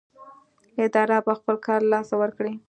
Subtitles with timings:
[0.85, 2.53] اداره به خپل کار له لاسه ورکړي.